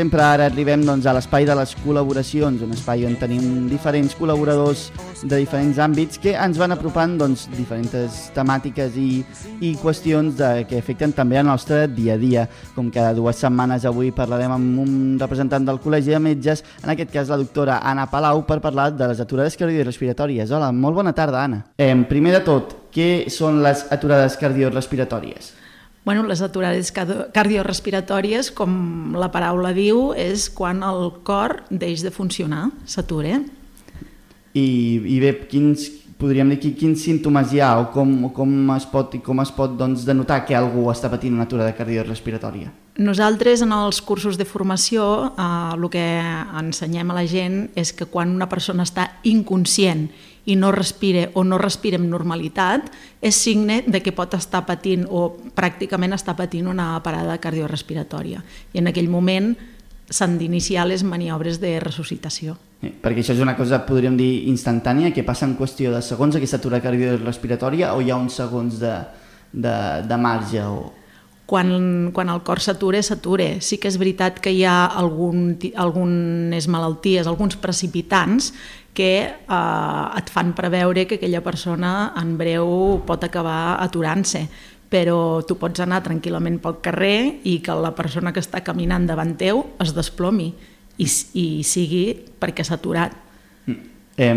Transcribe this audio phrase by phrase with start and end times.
[0.00, 4.86] sempre, ara arribem doncs, a l'espai de les col·laboracions, un espai on tenim diferents col·laboradors
[5.20, 9.20] de diferents àmbits que ens van apropant doncs, diferents temàtiques i,
[9.60, 12.46] i qüestions de, que afecten també el nostre dia a dia.
[12.76, 17.12] Com cada dues setmanes avui parlarem amb un representant del Col·legi de Metges, en aquest
[17.12, 20.54] cas la doctora Anna Palau, per parlar de les aturades cardiorrespiratòries.
[20.56, 21.64] Hola, molt bona tarda, Anna.
[21.76, 25.59] Eh, primer de tot, què són les aturades cardiorrespiratòries?
[26.04, 32.70] Bueno, les aturades cardiorrespiratòries, com la paraula diu, és quan el cor deix de funcionar,
[32.88, 33.42] s'atura.
[34.56, 35.84] I, I bé, quins,
[36.20, 40.04] podríem dir quins símptomes hi ha o com, com es pot, com es pot doncs,
[40.06, 42.70] denotar que algú està patint una aturada cardiorrespiratòria?
[43.00, 46.04] Nosaltres en els cursos de formació eh, el que
[46.60, 50.10] ensenyem a la gent és que quan una persona està inconscient
[50.50, 52.88] i no respire o no respira amb normalitat,
[53.20, 58.42] és signe de que pot estar patint o pràcticament està patint una parada cardiorrespiratòria.
[58.72, 59.52] I en aquell moment
[60.10, 62.56] s'han d'iniciar les maniobres de resuscitació.
[62.82, 66.36] Eh, perquè això és una cosa, podríem dir, instantània, que passa en qüestió de segons
[66.36, 68.94] aquesta atura cardiorrespiratòria o hi ha uns segons de,
[69.52, 69.76] de,
[70.08, 70.90] de marge o
[71.50, 73.56] quan, quan el cor s'atura, s'atura.
[73.58, 78.52] Sí que és veritat que hi ha algun, algunes malalties, alguns precipitants
[78.94, 84.46] que eh, et fan preveure que aquella persona en breu pot acabar aturant-se
[84.90, 89.36] però tu pots anar tranquil·lament pel carrer i que la persona que està caminant davant
[89.38, 90.50] teu es desplomi
[90.98, 91.06] i,
[91.38, 92.04] i sigui
[92.42, 93.14] perquè s'ha aturat.
[94.20, 94.34] Eh,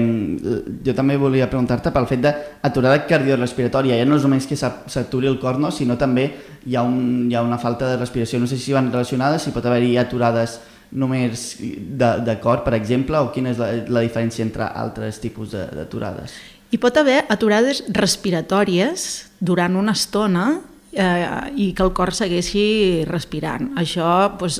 [0.85, 5.41] jo també volia preguntar-te pel fet d'aturada cardiorrespiratòria, ja no és només que s'aturi el
[5.41, 6.29] cor, no, sinó també
[6.69, 8.39] hi ha, un, hi ha una falta de respiració.
[8.39, 10.59] No sé si van relacionades, si pot haver-hi aturades
[10.93, 15.51] només de, de cor, per exemple, o quina és la, la diferència entre altres tipus
[15.57, 16.37] d'aturades?
[16.73, 19.03] Hi pot haver aturades respiratòries
[19.37, 20.45] durant una estona
[20.89, 23.67] eh, i que el cor segueixi respirant.
[23.77, 24.07] Això
[24.39, 24.57] doncs,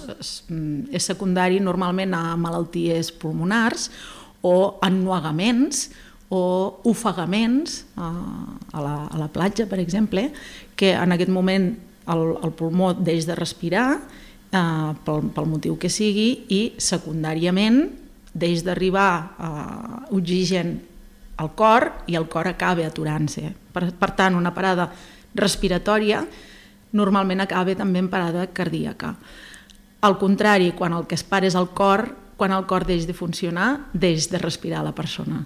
[0.93, 3.87] és secundari normalment a malalties pulmonars
[4.45, 5.87] o ennuegaments
[6.29, 6.43] o
[6.93, 10.27] ofegaments a, a, la, a la platja, per exemple,
[10.77, 11.71] que en aquest moment
[12.13, 17.87] el, el pulmó deix de respirar eh, pel, pel motiu que sigui i secundàriament
[18.37, 20.75] deix d'arribar eh, oxigen
[21.37, 23.53] al cor i el cor acaba aturant-se.
[23.73, 24.89] Per, per tant, una parada
[25.33, 26.23] respiratòria
[26.93, 29.15] normalment acaba també en parada cardíaca.
[30.03, 32.05] Al contrari, quan el que es para és el cor,
[32.37, 35.43] quan el cor deix de funcionar, deix de respirar la persona.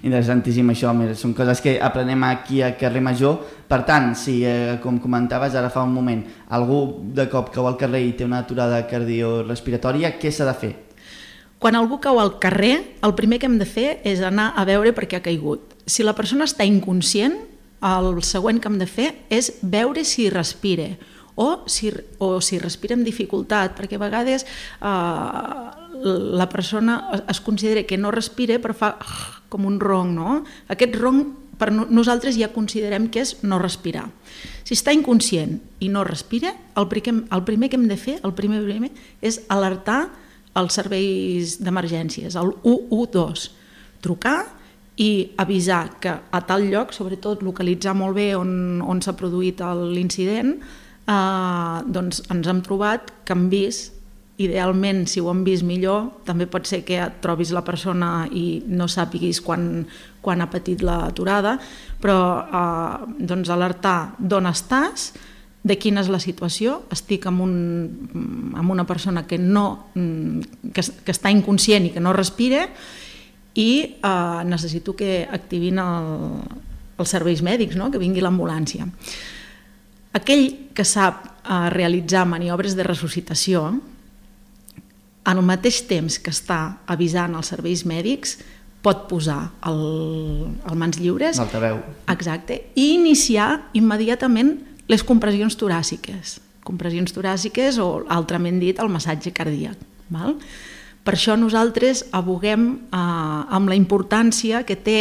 [0.00, 3.38] Interessantíssim això, mira, són coses que aprenem aquí a Carrer Major.
[3.68, 7.76] Per tant, si, eh, com comentaves ara fa un moment, algú de cop cau al
[7.76, 10.72] carrer i té una aturada cardiorrespiratòria, què s'ha de fer?
[11.62, 14.90] Quan algú cau al carrer, el primer que hem de fer és anar a veure
[14.96, 15.76] per què ha caigut.
[15.86, 17.36] Si la persona està inconscient,
[17.86, 20.90] el següent que hem de fer és veure si respira
[21.34, 25.52] o si, o si respira amb dificultat, perquè a vegades eh,
[26.42, 26.98] la persona
[27.30, 28.92] es considera que no respira però fa
[29.48, 30.42] com un ronc, no?
[30.72, 34.08] Aquest ronc per nosaltres ja considerem que és no respirar.
[34.66, 38.34] Si està inconscient i no respira, el primer, el primer que hem de fer, el
[38.34, 38.90] primer, primer
[39.22, 40.08] és alertar
[40.58, 43.50] els serveis d'emergències, el 112,
[44.04, 44.42] trucar
[45.00, 49.62] i avisar que a tal lloc, sobretot localitzar molt bé on, on s'ha produït
[49.94, 50.54] l'incident,
[51.08, 53.98] eh, doncs ens hem trobat que hem vist
[54.42, 58.62] idealment, si ho han vist millor, també pot ser que et trobis la persona i
[58.66, 59.84] no sàpiguis quan,
[60.24, 61.58] quan ha patit l'aturada,
[62.02, 65.12] però eh, doncs alertar d'on estàs,
[65.62, 67.52] de quina és la situació, estic amb, un,
[68.58, 72.66] amb una persona que, no, que, que està inconscient i que no respira
[73.54, 76.08] i eh, necessito que activin el,
[76.98, 77.92] els serveis mèdics, no?
[77.92, 78.88] que vingui l'ambulància.
[80.18, 83.68] Aquell que sap eh, realitzar maniobres de resuscitació,
[85.22, 88.40] en el mateix temps que està avisant els serveis mèdics,
[88.82, 89.82] pot posar el,
[90.66, 91.78] el mans lliures L'altaveu.
[92.10, 94.56] exacte, i iniciar immediatament
[94.92, 99.78] les compressions toràciques compressions toràciques o altrament dit el massatge cardíac
[100.12, 100.36] val?
[101.02, 105.00] per això nosaltres aboguem eh, amb la importància que té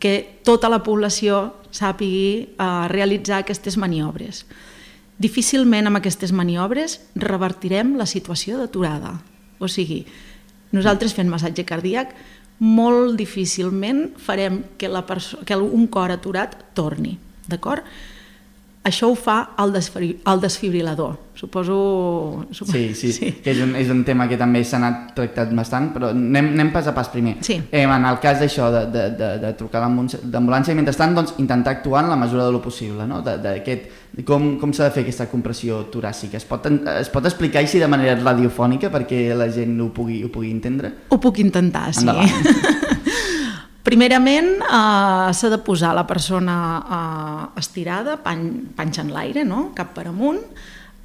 [0.00, 4.44] que tota la població sàpigui eh, realitzar aquestes maniobres
[5.20, 9.18] difícilment amb aquestes maniobres revertirem la situació d'aturada
[9.60, 10.04] o sigui,
[10.72, 12.14] nosaltres fent massatge cardíac
[12.60, 15.04] molt difícilment farem que, la
[15.48, 17.16] que un cor aturat torni,
[17.48, 17.84] d'acord?
[18.82, 19.74] Això ho fa el,
[20.40, 21.18] desfibrilador.
[21.34, 22.46] Suposo...
[22.50, 25.52] suposo sí, sí, sí, que és un, és un tema que també s'ha anat tractat
[25.56, 27.36] bastant, però anem, anem pas a pas primer.
[27.44, 27.58] Sí.
[27.68, 31.76] Eh, en el cas d'això, de, de, de, de trucar l'ambulància, i mentrestant doncs, intentar
[31.76, 33.20] actuar en la mesura de lo possible, no?
[33.24, 33.88] de, de, aquest,
[34.24, 36.40] com, com s'ha de fer aquesta compressió toràcica.
[36.40, 40.32] Es pot, es pot explicar així de manera radiofònica perquè la gent ho pugui, ho
[40.32, 40.94] pugui entendre?
[41.12, 42.08] Ho puc intentar, sí.
[43.90, 48.44] Primerament, eh, s'ha de posar la persona eh, estirada, pany,
[48.76, 49.72] panxa en l'aire, no?
[49.74, 50.38] cap per amunt,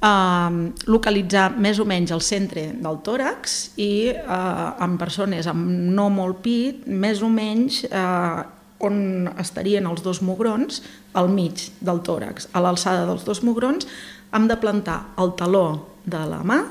[0.06, 5.66] eh, localitzar més o menys el centre del tòrax i eh, en persones amb
[5.98, 8.46] no molt pit, més o menys eh,
[8.86, 10.78] on estarien els dos mugrons,
[11.18, 13.90] al mig del tòrax, a l'alçada dels dos mugrons,
[14.30, 16.62] hem de plantar el taló de la mà,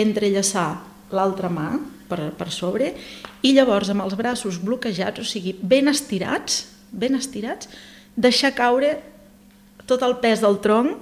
[0.00, 0.70] entrellaçar
[1.12, 1.74] l'altra mà
[2.08, 2.92] per, per sobre
[3.42, 7.70] i llavors amb els braços bloquejats, o sigui, ben estirats, ben estirats,
[8.16, 8.96] deixar caure
[9.86, 10.98] tot el pes del tronc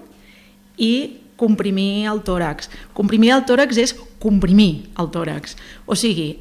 [0.80, 2.68] i comprimir el tòrax.
[2.96, 5.56] Comprimir el tòrax és comprimir el tòrax.
[5.88, 6.34] O sigui,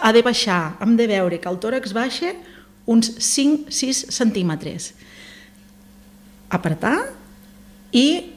[0.00, 2.32] ha de baixar, hem de veure que el tòrax baixa
[2.88, 4.92] uns 5-6 centímetres.
[6.48, 6.96] Apretar
[7.92, 8.32] i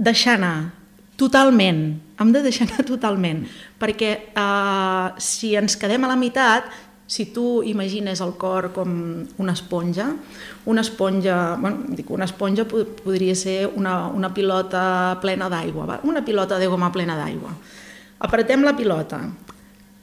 [0.00, 0.79] deixar anar
[1.20, 1.82] totalment,
[2.20, 3.44] hem de deixar anar totalment,
[3.80, 6.70] perquè eh, si ens quedem a la meitat,
[7.10, 8.90] si tu imagines el cor com
[9.42, 10.12] una esponja,
[10.70, 16.60] una esponja, bueno, dic, una esponja podria ser una, una pilota plena d'aigua, una pilota
[16.62, 17.50] de goma plena d'aigua.
[18.22, 19.18] Apretem la pilota,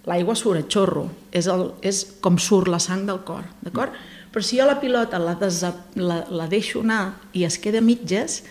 [0.10, 3.96] l'aigua surt a xorro, és, el, és com surt la sang del cor, d'acord?
[4.34, 8.42] Però si jo la pilota la, desa, la, la deixo anar i es queda mitges,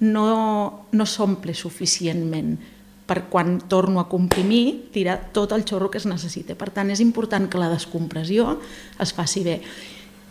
[0.00, 2.56] no, no s'omple suficientment
[3.04, 6.56] per quan torno a comprimir, tirar tot el xorro que es necessita.
[6.56, 8.56] Per tant, és important que la descompressió
[9.00, 9.58] es faci bé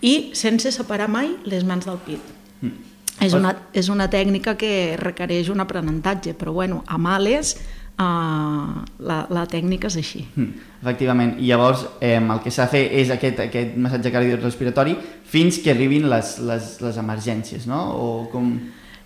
[0.03, 2.33] i sense separar mai les mans del pit.
[2.61, 2.91] Mm.
[3.23, 7.53] És, una, és una tècnica que requereix un aprenentatge, però bueno, a males
[8.01, 10.25] uh, la, la tècnica és així.
[10.33, 10.69] Mm.
[10.81, 14.97] Efectivament, i llavors eh, el que s'ha de fer és aquest, aquest massatge cardiorespiratori
[15.29, 17.83] fins que arribin les, les, les emergències, no?
[17.93, 18.55] O com...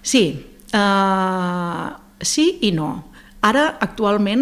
[0.08, 0.24] Sí,
[0.72, 1.92] uh,
[2.24, 2.92] sí i no.
[3.48, 4.42] Ara, actualment,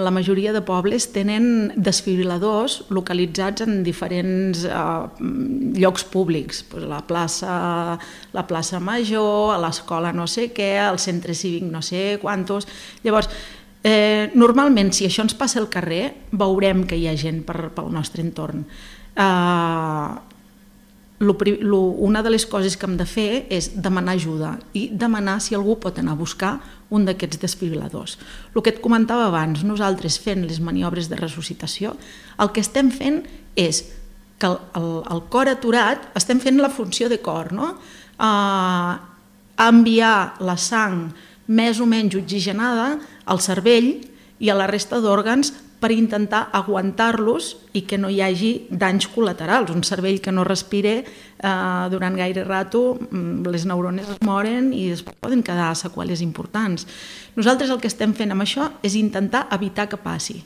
[0.00, 5.26] la majoria de pobles tenen desfibriladors localitzats en diferents eh,
[5.76, 7.98] llocs públics, pues la, plaça,
[8.32, 12.66] la plaça Major, a l'escola no sé què, al centre cívic no sé quantos...
[13.04, 13.28] Llavors,
[13.84, 17.92] eh, normalment, si això ens passa al carrer, veurem que hi ha gent per, pel
[17.92, 18.64] nostre entorn.
[19.20, 20.39] Eh,
[21.20, 25.36] lo, lo, una de les coses que hem de fer és demanar ajuda i demanar
[25.44, 26.54] si algú pot anar a buscar
[26.88, 28.16] un d'aquests desfibriladors.
[28.56, 31.92] El que et comentava abans, nosaltres fent les maniobres de ressuscitació,
[32.40, 33.20] el que estem fent
[33.52, 33.84] és
[34.40, 37.74] que el, el, el cor aturat, estem fent la funció de cor, no?
[38.16, 38.96] Uh,
[39.60, 41.10] enviar la sang
[41.52, 42.94] més o menys oxigenada
[43.28, 43.92] al cervell
[44.40, 49.72] i a la resta d'òrgans per intentar aguantar-los i que no hi hagi danys col·laterals.
[49.72, 54.90] Un cervell que no respire eh, durant gaire rato, mm, les neurones es moren i
[54.92, 56.86] es poden quedar seqüeles importants.
[57.36, 60.42] Nosaltres el que estem fent amb això és intentar evitar que passi.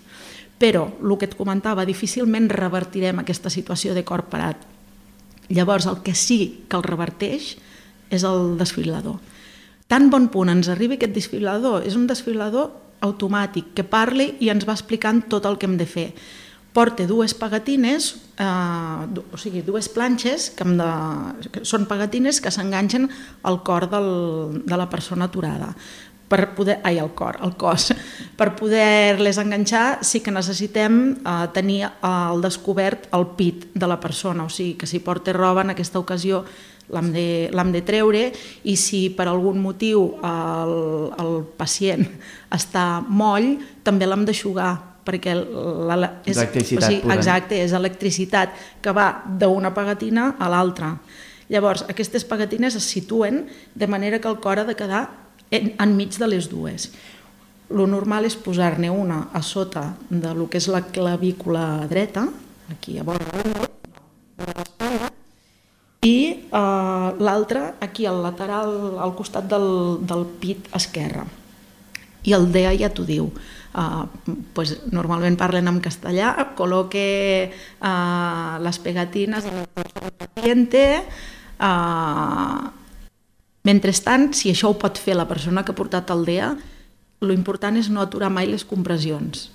[0.55, 4.57] Però, el que et comentava, difícilment revertirem aquesta situació de cor parat.
[5.51, 7.57] Llavors, el que sí que el reverteix
[8.15, 9.19] és el desfibrilador.
[9.91, 12.71] Tan bon punt ens arriba aquest desfibrilador, és un desfibrilador
[13.05, 16.09] automàtic que parli i ens va explicant tot el que hem de fer.
[16.75, 18.09] Porta dues pegatines,
[18.43, 20.89] eh, o sigui, dues planxes, que, hem de,
[21.55, 23.07] que són pegatines que s'enganxen
[23.47, 24.11] al cor del,
[24.65, 25.71] de la persona aturada
[26.29, 27.93] per poder, ai, el cor, el cos,
[28.39, 34.47] per poder-les enganxar sí que necessitem eh, tenir al descobert el pit de la persona,
[34.47, 36.45] o sigui que si porta roba en aquesta ocasió
[36.93, 38.25] l'hem de, de treure
[38.69, 40.75] i si per algun motiu el,
[41.21, 42.05] el pacient
[42.59, 43.55] està moll,
[43.87, 44.73] també l'hem d'aixugar
[45.05, 50.95] perquè la, la, és, o sigui, exacte, és electricitat que va d'una pegatina a l'altra.
[51.53, 55.05] Llavors, aquestes pegatines es situen de manera que el cor ha de quedar
[55.51, 56.89] en, enmig de les dues.
[57.69, 62.27] Lo normal és posar-ne una a sota de lo que és la clavícula dreta,
[62.73, 64.74] aquí a vora de
[66.05, 66.17] i
[66.53, 71.25] eh, l'altra aquí al lateral, al costat del, del pit esquerre.
[72.25, 73.29] I el DEA ja t'ho diu.
[73.75, 74.05] Uh,
[74.55, 77.01] pues, normalment parlen en castellà, col·loque
[77.83, 79.65] uh, les pegatines al
[80.15, 80.85] paciente,
[81.59, 82.71] uh,
[83.67, 86.53] mentrestant, si això ho pot fer la persona que ha portat el DEA,
[87.27, 89.49] lo important és no aturar mai les compressions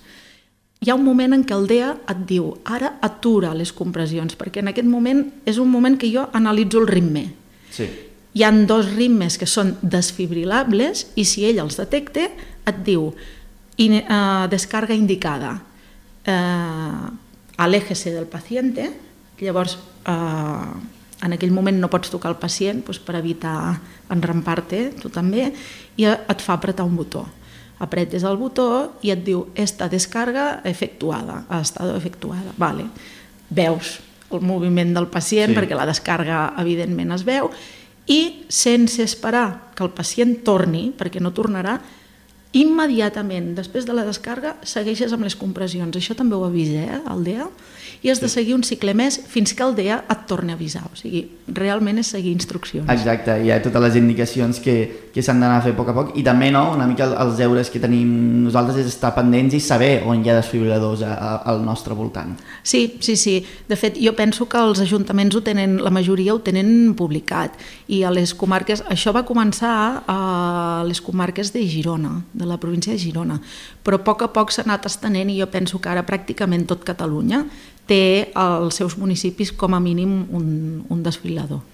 [0.80, 4.62] hi ha un moment en què el DEA et diu ara atura les compressions, perquè
[4.62, 7.26] en aquest moment és un moment que jo analitzo el ritme.
[7.70, 7.86] Sí.
[8.34, 12.28] hi han dos ritmes que són desfibrilables i si ell els detecta
[12.66, 13.08] et diu
[13.82, 17.08] in, uh, descarga indicada uh,
[17.58, 18.86] aléjese del paciente
[19.40, 20.78] llavors uh,
[21.26, 23.80] en aquell moment no pots tocar el pacient doncs, per evitar
[24.14, 25.50] enrampar-te tu també
[25.98, 27.26] i et fa apretar un botó
[27.80, 32.54] apretes el botó i et diu esta descarga efectuada, ha estat efectuada.
[32.60, 32.86] Vale.
[33.50, 33.98] Veus
[34.30, 35.58] el moviment del pacient sí.
[35.58, 37.50] perquè la descarga evidentment es veu
[38.10, 41.78] i sense esperar que el pacient torni, perquè no tornarà,
[42.56, 45.94] immediatament després de la descarga segueixes amb les compressions.
[45.96, 47.46] Això també ho avisa, eh, el DEA
[48.02, 50.82] i has de seguir un cicle més fins que el DEA et torni a avisar.
[50.90, 52.88] O sigui, realment és seguir instruccions.
[52.90, 55.94] Exacte, hi ha totes les indicacions que, que s'han d'anar a fer a poc a
[55.94, 58.10] poc i també no, una mica els deures que tenim
[58.44, 62.36] nosaltres és estar pendents i saber on hi ha desfibriladors a, a, al nostre voltant.
[62.62, 63.36] Sí, sí, sí.
[63.68, 67.58] De fet, jo penso que els ajuntaments ho tenen, la majoria ho tenen publicat
[67.90, 69.74] i a les comarques, això va començar
[70.06, 70.20] a
[70.86, 73.40] les comarques de Girona, de la província de Girona,
[73.84, 76.86] però a poc a poc s'ha anat estenent i jo penso que ara pràcticament tot
[76.86, 77.44] Catalunya
[77.90, 80.48] té als seus municipis com a mínim un,
[80.88, 81.64] un desfilador.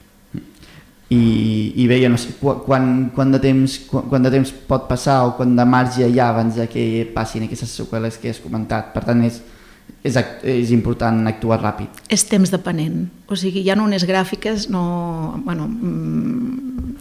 [1.09, 4.89] I, i bé, jo no sé, quan, quan, de temps, quan, quan de temps pot
[4.89, 8.41] passar o quan de marge hi ha abans de que passin aquestes seqüeles que has
[8.43, 8.91] comentat?
[8.95, 9.39] Per tant, és,
[10.03, 12.03] és, és important actuar ràpid.
[12.11, 13.05] És temps depenent.
[13.31, 14.83] O sigui, hi ha unes gràfiques, no,
[15.47, 16.97] bueno, mm,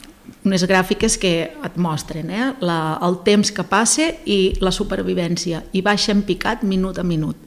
[0.45, 2.51] unes gràfiques que et mostren eh?
[2.61, 7.41] la, el temps que passa i la supervivència, i baixa en picat minut a minut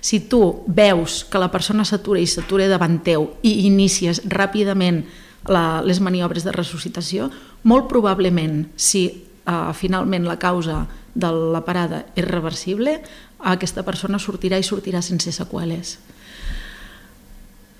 [0.00, 5.04] si tu veus que la persona s'atura i s'atura davant teu i inicies ràpidament
[5.48, 7.30] la, les maniobres de ressuscitació,
[7.64, 12.98] molt probablement, si uh, finalment la causa de la parada és reversible,
[13.40, 15.98] aquesta persona sortirà i sortirà sense seqüeles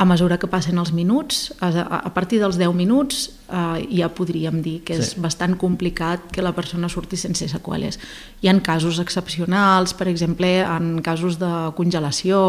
[0.01, 1.69] a mesura que passen els minuts, a,
[2.09, 5.21] a partir dels 10 minuts eh, ja podríem dir que és sí.
[5.21, 8.01] bastant complicat que la persona surti sense seqüeles.
[8.41, 12.41] Hi ha casos excepcionals, per exemple, en casos de congelació,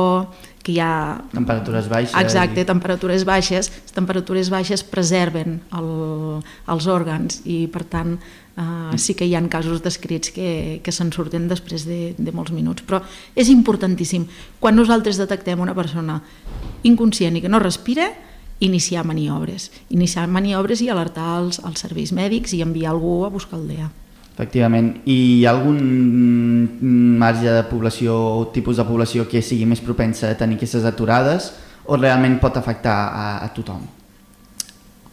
[0.61, 0.91] que hi ha...
[1.33, 2.15] Temperatures baixes.
[2.21, 2.67] Exacte, i...
[2.67, 3.71] temperatures baixes.
[3.73, 5.91] Les temperatures baixes preserven el,
[6.71, 8.15] els òrgans i, per tant,
[8.51, 12.51] Uh, sí que hi ha casos descrits que, que se'n surten després de, de molts
[12.51, 12.99] minuts, però
[13.31, 14.25] és importantíssim.
[14.59, 16.17] Quan nosaltres detectem una persona
[16.83, 18.09] inconscient i que no respira,
[18.59, 19.71] iniciar maniobres.
[19.89, 23.87] Iniciar maniobres i alertar els, els serveis mèdics i enviar algú a buscar el DEA.
[24.31, 25.01] Efectivament.
[25.05, 25.79] I hi ha algun
[27.19, 31.51] marge de població o tipus de població que sigui més propensa a tenir aquestes aturades
[31.85, 33.83] o realment pot afectar a, a tothom?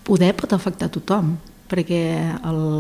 [0.06, 1.37] Poder pot afectar a tothom
[1.68, 2.00] perquè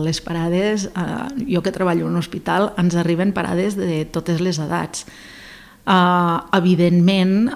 [0.06, 4.58] les parades, eh, jo que treballo en un hospital, ens arriben parades de totes les
[4.58, 5.04] edats.
[5.88, 7.46] Uh, evidentment,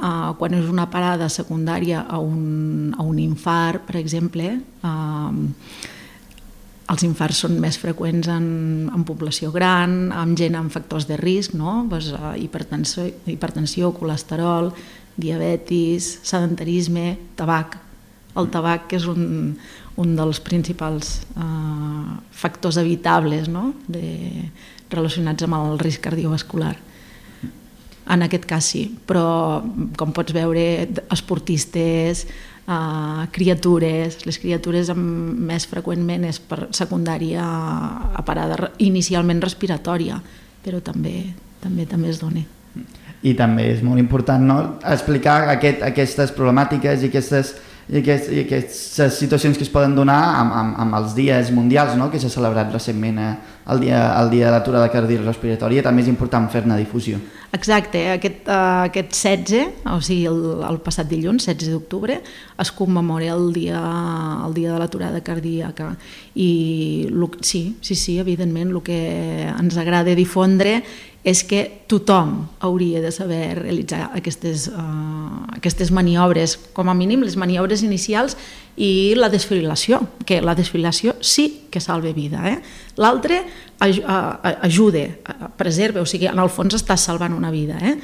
[0.41, 5.35] quan és una parada secundària a un, a un infart, per exemple, uh,
[6.91, 8.47] els infarts són més freqüents en,
[8.93, 11.83] en població gran, amb gent amb factors de risc, no?
[11.91, 14.73] pues, uh, hipertensió, hipertensió, colesterol,
[15.17, 17.79] diabetis, sedentarisme, tabac.
[18.39, 19.53] El tabac que és un,
[20.01, 23.75] un dels principals eh, factors evitables no?
[23.93, 24.49] de,
[24.89, 26.73] relacionats amb el risc cardiovascular.
[28.13, 29.61] En aquest cas sí, però
[30.01, 32.25] com pots veure, esportistes,
[32.69, 40.21] eh, criatures, les criatures amb, més freqüentment és per secundària a parada inicialment respiratòria,
[40.63, 42.43] però també també també es dona.
[43.23, 44.57] I també és molt important no?
[44.83, 47.53] explicar aquest, aquestes problemàtiques i aquestes
[47.89, 51.97] i, aquest, i aquestes situacions que es poden donar amb, amb, amb els dies mundials
[51.99, 52.11] no?
[52.13, 53.33] que s'ha celebrat recentment eh,
[53.75, 57.21] el, dia, el dia de l'aturada cardiorrespiratòria també és important fer-ne difusió
[57.53, 62.17] Exacte, aquest, uh, aquest 16 o sigui el, el passat dilluns 16 d'octubre
[62.63, 63.83] es commemora el dia,
[64.47, 65.91] el dia de l'aturada cardíaca
[66.33, 69.03] i lo, sí, sí, sí, evidentment el que
[69.51, 70.79] ens agrada difondre
[71.23, 77.37] és que tothom hauria de saber realitzar aquestes, uh, aquestes maniobres, com a mínim les
[77.39, 78.35] maniobres inicials
[78.75, 82.43] i la desfibrilació, que la desfibrilació sí que salva vida.
[82.51, 82.57] Eh?
[82.99, 83.39] L'altre
[83.83, 84.01] aj
[84.67, 85.07] ajuda,
[85.59, 87.95] preserva, o sigui, en el fons està salvant una vida, eh?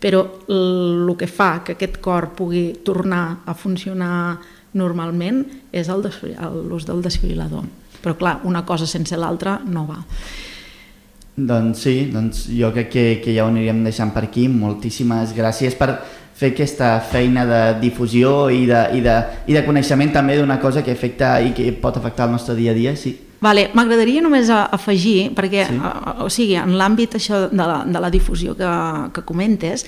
[0.00, 4.36] però el que fa que aquest cor pugui tornar a funcionar
[4.76, 5.40] normalment
[5.72, 7.64] és l'ús del desfibrilador.
[8.02, 10.02] Però clar, una cosa sense l'altra no va.
[11.36, 14.46] Doncs sí, doncs jo crec que, que ja ho anirem deixant per aquí.
[14.48, 15.90] Moltíssimes gràcies per
[16.36, 19.16] fer aquesta feina de difusió i de, i de,
[19.48, 22.72] i de coneixement també d'una cosa que afecta i que pot afectar el nostre dia
[22.72, 23.14] a dia, sí.
[23.40, 25.76] Vale, M'agradaria només afegir, perquè sí.
[26.24, 28.70] o sigui, en l'àmbit això de la, de la difusió que,
[29.12, 29.84] que comentes,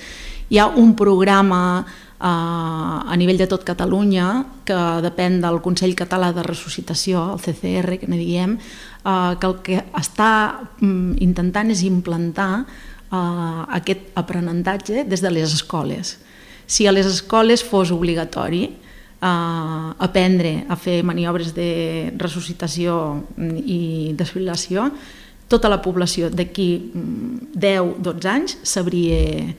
[0.49, 1.85] hi ha un programa
[2.19, 8.09] a nivell de tot Catalunya, que depèn del Consell Català de Ressuscitació, el CCR, que
[8.11, 10.31] ne diguem, eh, que el que està
[10.81, 13.15] mm, intentant és implantar eh,
[13.79, 16.17] aquest aprenentatge des de les escoles.
[16.67, 23.23] Si a les escoles fos obligatori eh, aprendre a fer maniobres de ressuscitació
[23.63, 24.91] i desfilació,
[25.49, 26.91] tota la població d'aquí
[27.55, 29.55] 10-12 mm, anys sabria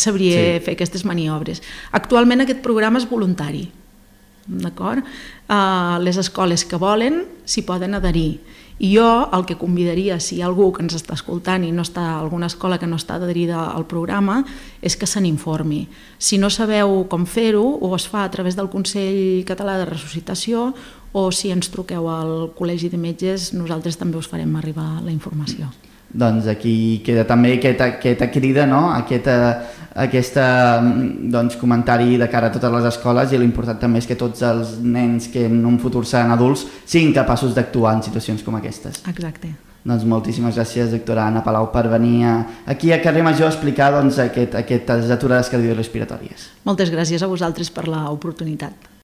[0.00, 0.62] sabria sí.
[0.66, 1.62] fer aquestes maniobres.
[1.96, 3.66] Actualment aquest programa és voluntari,
[4.46, 5.04] d'acord?
[5.46, 8.40] Uh, les escoles que volen s'hi poden adherir.
[8.80, 11.84] I jo el que convidaria, si hi ha algú que ens està escoltant i no
[11.84, 14.38] està alguna escola que no està adherida al programa,
[14.80, 15.82] és que se n'informi.
[16.16, 20.70] Si no sabeu com fer-ho, o es fa a través del Consell Català de Ressuscitació
[21.12, 25.68] o si ens truqueu al Col·legi de Metges, nosaltres també us farem arribar la informació.
[25.68, 28.88] Mm doncs aquí queda també aquesta, aquesta crida, no?
[28.94, 29.36] aquesta,
[29.94, 30.44] aquesta
[30.82, 34.78] doncs, comentari de cara a totes les escoles i l'important també és que tots els
[34.82, 39.04] nens que en un futur seran adults siguin capaços d'actuar en situacions com aquestes.
[39.10, 39.54] Exacte.
[39.80, 42.26] Doncs moltíssimes gràcies, doctora Anna Palau, per venir
[42.68, 46.50] aquí a Carrer Major a explicar doncs, aquest, aquestes aturades cardiorrespiratòries.
[46.68, 48.89] Moltes gràcies a vosaltres per l'oportunitat.